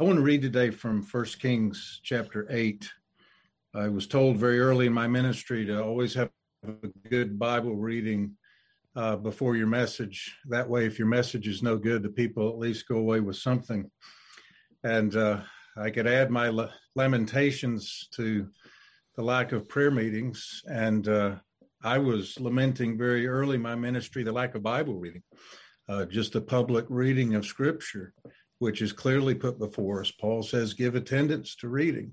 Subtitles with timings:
[0.00, 2.90] I want to read today from 1 Kings chapter 8.
[3.76, 6.30] I was told very early in my ministry to always have
[6.66, 8.32] a good Bible reading
[8.96, 10.36] uh, before your message.
[10.46, 13.36] That way, if your message is no good, the people at least go away with
[13.36, 13.88] something.
[14.82, 15.42] And uh,
[15.76, 16.50] I could add my
[16.96, 18.48] lamentations to
[19.14, 20.60] the lack of prayer meetings.
[20.66, 21.36] And uh,
[21.84, 25.22] I was lamenting very early in my ministry the lack of Bible reading,
[25.88, 28.12] uh, just a public reading of Scripture,
[28.58, 30.10] which is clearly put before us.
[30.10, 32.12] Paul says, give attendance to reading.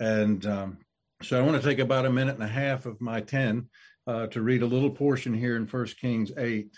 [0.00, 0.78] And um,
[1.22, 3.68] so I want to take about a minute and a half of my 10
[4.06, 6.70] uh, to read a little portion here in 1 Kings 8.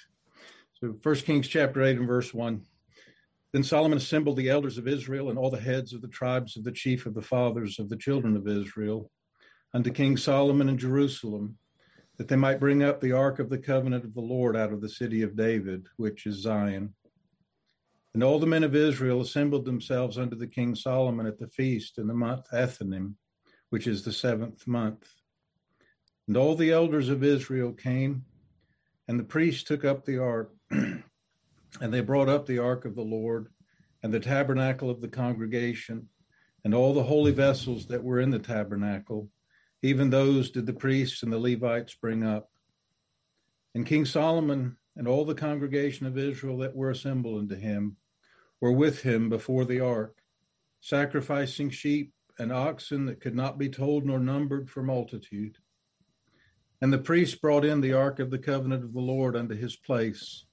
[0.74, 2.62] So 1 Kings chapter 8 and verse 1.
[3.52, 6.64] Then Solomon assembled the elders of Israel and all the heads of the tribes of
[6.64, 9.10] the chief of the fathers of the children of Israel
[9.72, 11.56] unto King Solomon in Jerusalem,
[12.18, 14.80] that they might bring up the ark of the covenant of the Lord out of
[14.80, 16.94] the city of David, which is Zion.
[18.16, 21.98] And all the men of Israel assembled themselves unto the king Solomon at the feast
[21.98, 23.12] in the month Ethanim,
[23.68, 25.06] which is the seventh month.
[26.26, 28.24] And all the elders of Israel came,
[29.06, 31.04] and the priests took up the ark, and
[31.82, 33.48] they brought up the ark of the Lord,
[34.02, 36.08] and the tabernacle of the congregation,
[36.64, 39.28] and all the holy vessels that were in the tabernacle,
[39.82, 42.48] even those did the priests and the Levites bring up.
[43.74, 47.98] And King Solomon and all the congregation of Israel that were assembled unto him
[48.60, 50.16] were with him before the ark,
[50.80, 55.56] sacrificing sheep and oxen that could not be told nor numbered for multitude.
[56.80, 59.76] And the priest brought in the ark of the covenant of the Lord unto his
[59.76, 60.44] place,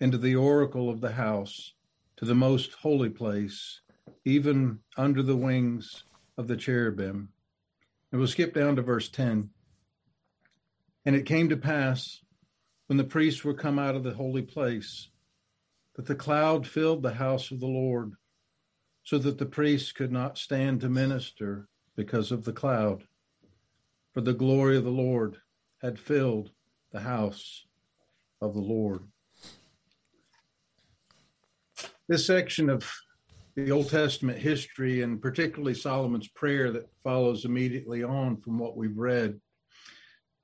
[0.00, 1.74] into the oracle of the house,
[2.16, 3.80] to the most holy place,
[4.24, 6.04] even under the wings
[6.38, 7.28] of the cherubim.
[8.10, 9.50] And we'll skip down to verse 10.
[11.04, 12.20] And it came to pass,
[12.86, 15.08] when the priests were come out of the holy place,
[15.96, 18.12] that the cloud filled the house of the Lord
[19.02, 23.04] so that the priests could not stand to minister because of the cloud.
[24.12, 25.38] For the glory of the Lord
[25.82, 26.50] had filled
[26.92, 27.66] the house
[28.40, 29.02] of the Lord.
[32.08, 32.88] This section of
[33.56, 38.96] the Old Testament history, and particularly Solomon's prayer that follows immediately on from what we've
[38.96, 39.40] read,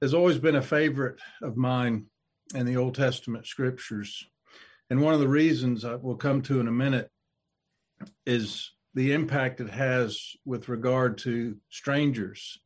[0.01, 2.07] has always been a favorite of mine
[2.55, 4.27] in the Old Testament scriptures.
[4.93, 7.09] And one of the reasons uh, I will come to in a minute
[8.27, 12.59] is the impact it has with regard to strangers,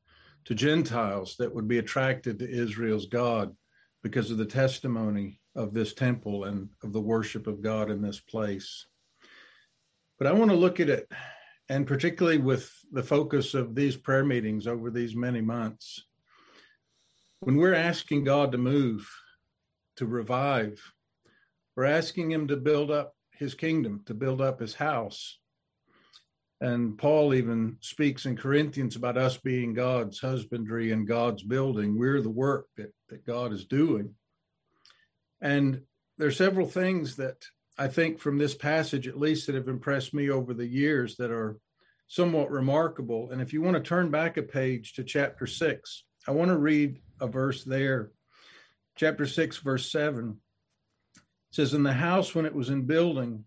[0.46, 3.54] to Gentiles that would be attracted to Israel's God
[4.02, 8.18] because of the testimony of this temple and of the worship of God in this
[8.18, 8.86] place.
[10.18, 11.08] But I want to look at it,
[11.68, 16.02] and particularly with the focus of these prayer meetings over these many months,
[17.38, 19.08] when we're asking God to move,
[19.94, 20.82] to revive,
[21.76, 25.38] we're asking Him to build up his kingdom, to build up his house.
[26.60, 31.98] And Paul even speaks in Corinthians about us being God's husbandry and God's building.
[31.98, 34.14] We're the work that, that God is doing.
[35.40, 35.82] And
[36.16, 37.44] there are several things that
[37.78, 41.30] I think from this passage, at least, that have impressed me over the years that
[41.30, 41.58] are
[42.08, 43.30] somewhat remarkable.
[43.30, 46.56] And if you want to turn back a page to chapter six, I want to
[46.56, 48.12] read a verse there.
[48.96, 50.40] Chapter six, verse seven
[51.56, 53.46] says, "In the house, when it was in building,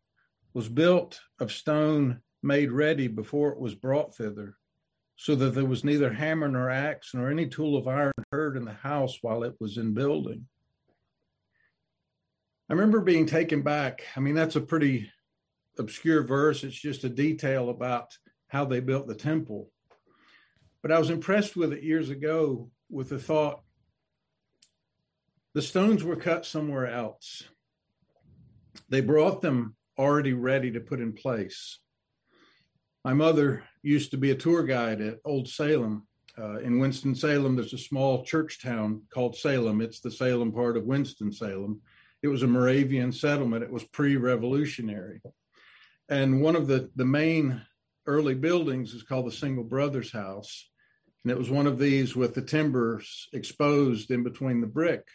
[0.56, 4.58] was built of stone made ready before it was brought thither,
[5.16, 8.66] so that there was neither hammer nor axe nor any tool of iron heard in
[8.66, 10.48] the house while it was in building.
[12.68, 14.04] I remember being taken back.
[14.16, 15.12] I mean, that's a pretty
[15.78, 16.64] obscure verse.
[16.64, 19.70] It's just a detail about how they built the temple.
[20.82, 23.62] But I was impressed with it years ago with the thought
[25.54, 27.44] the stones were cut somewhere else.
[28.90, 31.80] They brought them already ready to put in place.
[33.04, 36.08] My mother used to be a tour guide at Old Salem.
[36.38, 39.82] Uh, in Winston-Salem, there's a small church town called Salem.
[39.82, 41.82] It's the Salem part of Winston-Salem.
[42.22, 43.64] It was a Moravian settlement.
[43.64, 45.22] It was pre-revolutionary.
[46.10, 47.62] And one of the, the main
[48.06, 50.70] early buildings is called the Single Brothers House.
[51.24, 55.08] And it was one of these with the timbers exposed in between the brick.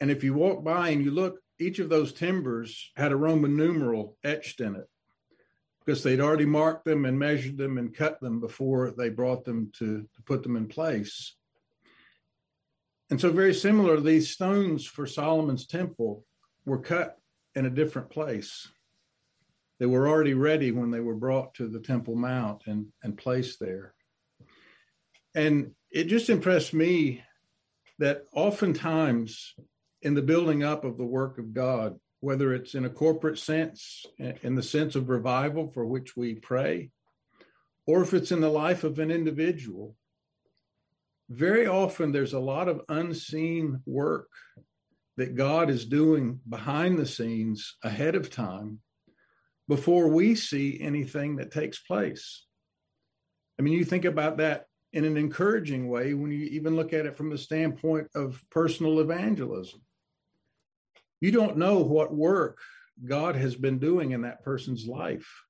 [0.00, 3.56] And if you walk by and you look each of those timbers had a Roman
[3.56, 4.88] numeral etched in it
[5.84, 9.72] because they'd already marked them and measured them and cut them before they brought them
[9.78, 11.34] to, to put them in place.
[13.10, 16.24] And so, very similar, these stones for Solomon's temple
[16.64, 17.18] were cut
[17.54, 18.68] in a different place.
[19.78, 23.58] They were already ready when they were brought to the Temple Mount and, and placed
[23.58, 23.94] there.
[25.34, 27.22] And it just impressed me
[27.98, 29.54] that oftentimes
[30.02, 34.04] in the building up of the work of God, whether it's in a corporate sense,
[34.18, 36.90] eh, in the sense of revival for which we pray,
[37.86, 39.96] or if it's in the life of an individual,
[41.28, 44.28] very often there's a lot of unseen work
[45.16, 48.80] that God is doing behind the scenes ahead of time
[49.68, 52.44] before we see anything that takes place.
[53.58, 57.06] I mean, you think about that in an encouraging way when you even look at
[57.06, 59.80] it from the standpoint of personal evangelism.
[61.22, 62.58] You don't know what work
[63.04, 65.44] God has been doing in that person's life,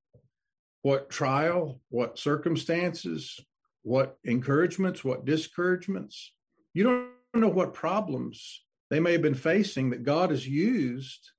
[0.83, 3.41] what trial, what circumstances,
[3.83, 6.31] what encouragements, what discouragements.
[6.75, 11.31] You don't know what problems they may have been facing that God has used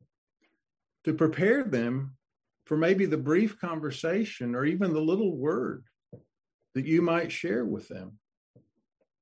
[1.03, 2.17] to prepare them
[2.65, 5.83] for maybe the brief conversation or even the little word
[6.73, 8.17] that you might share with them.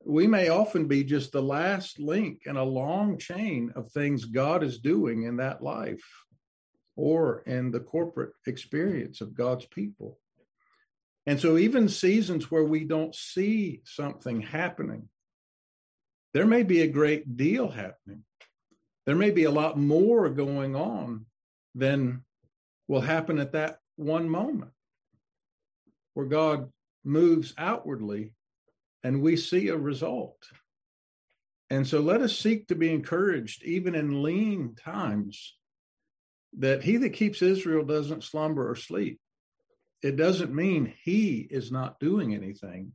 [0.05, 4.63] We may often be just the last link in a long chain of things God
[4.63, 6.03] is doing in that life
[6.95, 10.19] or in the corporate experience of God's people.
[11.27, 15.07] And so, even seasons where we don't see something happening,
[16.33, 18.23] there may be a great deal happening.
[19.05, 21.25] There may be a lot more going on
[21.75, 22.23] than
[22.87, 24.71] will happen at that one moment
[26.13, 26.71] where God
[27.03, 28.33] moves outwardly
[29.03, 30.37] and we see a result.
[31.69, 35.55] And so let us seek to be encouraged, even in lean times,
[36.57, 39.19] that he that keeps Israel doesn't slumber or sleep.
[40.01, 42.93] It doesn't mean he is not doing anything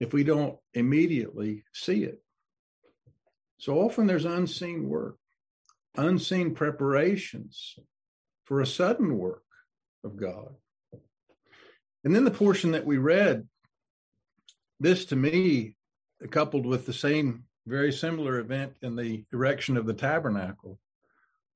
[0.00, 2.20] if we don't immediately see it.
[3.58, 5.16] So often there's unseen work,
[5.96, 7.76] unseen preparations
[8.44, 9.44] for a sudden work
[10.02, 10.54] of God.
[12.02, 13.48] And then the portion that we read,
[14.80, 15.76] this to me,
[16.30, 20.78] coupled with the same very similar event in the erection of the tabernacle,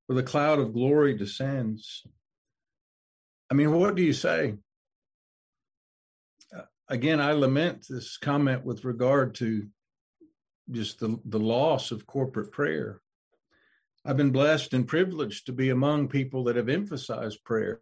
[0.06, 2.02] where the cloud of glory descends.
[3.50, 4.54] I mean, what do you say?
[6.54, 9.66] Uh, again, I lament this comment with regard to
[10.70, 13.00] just the, the loss of corporate prayer.
[14.04, 17.80] I've been blessed and privileged to be among people that have emphasized prayer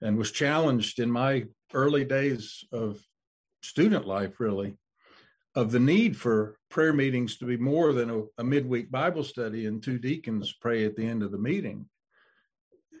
[0.00, 3.00] and was challenged in my early days of
[3.68, 4.76] student life, really,
[5.54, 9.66] of the need for prayer meetings to be more than a, a midweek Bible study
[9.66, 11.86] and two deacons pray at the end of the meeting,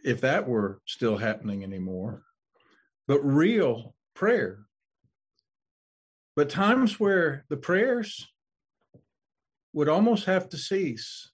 [0.04, 2.22] if that were still happening anymore.
[3.06, 4.60] But real prayer.
[6.34, 8.26] But times where the prayers
[9.72, 11.30] would almost have to cease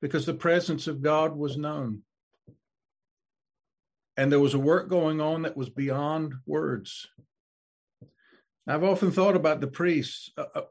[0.00, 2.02] because the presence of God was known.
[4.16, 7.08] And there was a work going on that was beyond words.
[8.66, 10.62] I've often thought about the priests, uh, uh,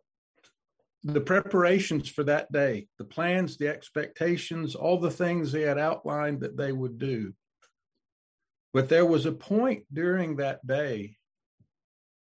[1.04, 6.42] the preparations for that day, the plans, the expectations, all the things they had outlined
[6.42, 7.34] that they would do.
[8.74, 11.18] But there was a point during that day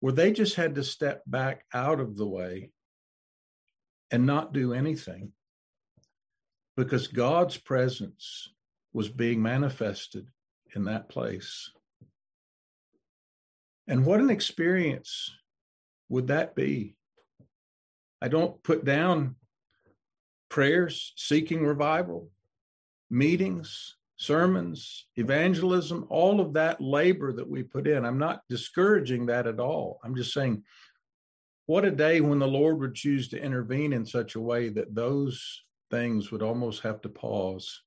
[0.00, 2.70] where they just had to step back out of the way
[4.10, 5.32] and not do anything
[6.76, 8.48] because God's presence
[8.92, 10.28] was being manifested
[10.74, 11.70] in that place.
[13.86, 15.32] And what an experience
[16.08, 16.96] would that be?
[18.20, 19.36] I don't put down
[20.48, 22.30] prayers seeking revival,
[23.10, 28.04] meetings, sermons, evangelism, all of that labor that we put in.
[28.04, 30.00] I'm not discouraging that at all.
[30.02, 30.64] I'm just saying,
[31.66, 34.94] what a day when the Lord would choose to intervene in such a way that
[34.94, 37.82] those things would almost have to pause.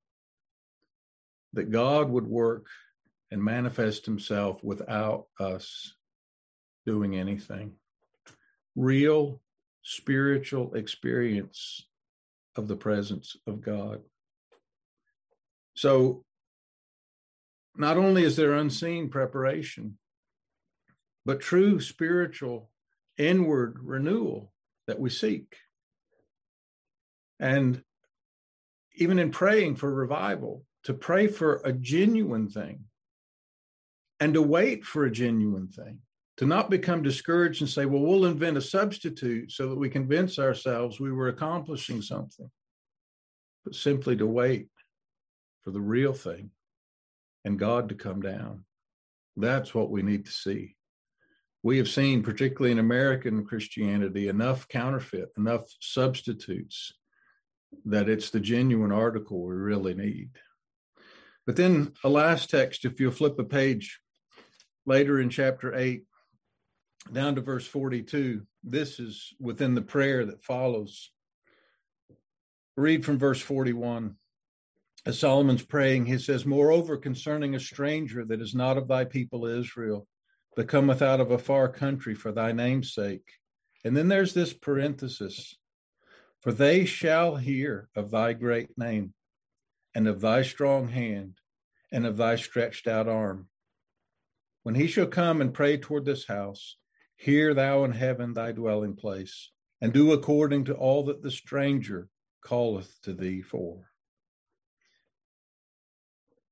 [1.53, 2.67] That God would work
[3.31, 5.95] and manifest himself without us
[6.85, 7.73] doing anything.
[8.75, 9.41] Real
[9.83, 11.85] spiritual experience
[12.55, 14.01] of the presence of God.
[15.75, 16.23] So,
[17.75, 19.97] not only is there unseen preparation,
[21.25, 22.69] but true spiritual
[23.17, 24.51] inward renewal
[24.87, 25.55] that we seek.
[27.39, 27.83] And
[28.95, 32.85] even in praying for revival, to pray for a genuine thing
[34.19, 35.99] and to wait for a genuine thing,
[36.37, 40.39] to not become discouraged and say, well, we'll invent a substitute so that we convince
[40.39, 42.49] ourselves we were accomplishing something,
[43.63, 44.69] but simply to wait
[45.61, 46.51] for the real thing
[47.45, 48.65] and God to come down.
[49.37, 50.75] That's what we need to see.
[51.63, 56.93] We have seen, particularly in American Christianity, enough counterfeit, enough substitutes
[57.85, 60.31] that it's the genuine article we really need.
[61.45, 63.99] But then a last text, if you'll flip a page
[64.85, 66.03] later in chapter 8,
[67.11, 71.11] down to verse 42, this is within the prayer that follows.
[72.77, 74.15] Read from verse 41.
[75.05, 79.45] as Solomon's praying, he says, Moreover, concerning a stranger that is not of thy people
[79.45, 80.07] Israel,
[80.55, 83.29] but cometh out of a far country for thy name's sake.
[83.83, 85.57] And then there's this parenthesis
[86.41, 89.13] For they shall hear of thy great name,
[89.93, 91.39] and of thy strong hand,
[91.91, 93.47] and of thy stretched out arm.
[94.63, 96.77] When he shall come and pray toward this house,
[97.21, 102.07] hear thou in heaven thy dwelling place, and do according to all that the stranger
[102.43, 103.91] calleth to thee for.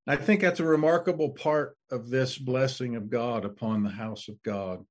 [0.06, 4.42] I think that's a remarkable part of this blessing of God upon the house of
[4.44, 4.86] God.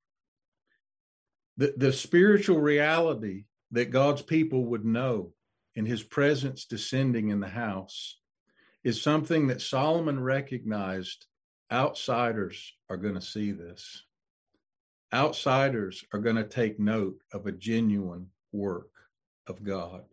[1.58, 5.32] The, the spiritual reality that God's people would know
[5.76, 8.18] in his presence descending in the house
[8.82, 11.26] is something that Solomon recognized
[11.70, 14.02] outsiders are going to see this.
[15.12, 18.90] Outsiders are going to take note of a genuine work
[19.46, 20.04] of God.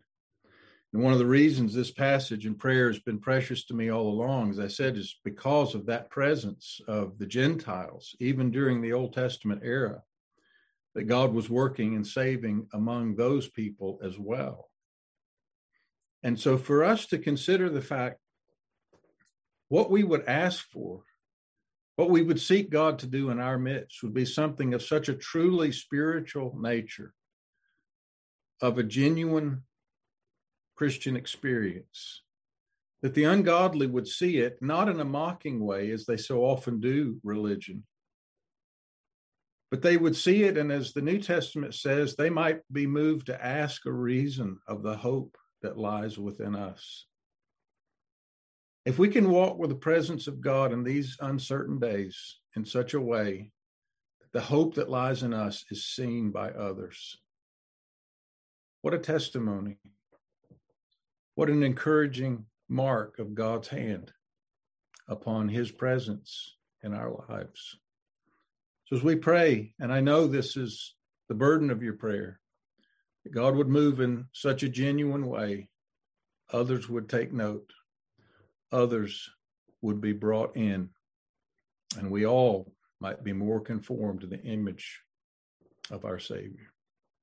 [0.92, 4.08] And one of the reasons this passage and prayer has been precious to me all
[4.08, 8.94] along, as I said, is because of that presence of the Gentiles, even during the
[8.94, 10.02] Old Testament era,
[10.94, 14.70] that God was working and saving among those people as well.
[16.22, 18.18] And so for us to consider the fact
[19.68, 21.02] what we would ask for,
[21.96, 25.08] what we would seek God to do in our midst would be something of such
[25.08, 27.14] a truly spiritual nature,
[28.60, 29.62] of a genuine
[30.76, 32.22] Christian experience.
[33.02, 36.80] That the ungodly would see it not in a mocking way, as they so often
[36.80, 37.84] do religion,
[39.70, 43.26] but they would see it, and as the New Testament says, they might be moved
[43.26, 47.06] to ask a reason of the hope that lies within us.
[48.86, 52.94] If we can walk with the presence of God in these uncertain days in such
[52.94, 53.50] a way
[54.20, 57.18] that the hope that lies in us is seen by others,
[58.82, 59.78] what a testimony.
[61.34, 64.12] What an encouraging mark of God's hand
[65.08, 67.78] upon his presence in our lives.
[68.84, 70.94] So as we pray, and I know this is
[71.28, 72.38] the burden of your prayer,
[73.24, 75.70] that God would move in such a genuine way,
[76.52, 77.72] others would take note,
[78.72, 79.28] others
[79.82, 80.90] would be brought in,
[81.98, 85.00] and we all might be more conformed to the image
[85.90, 86.72] of our Savior.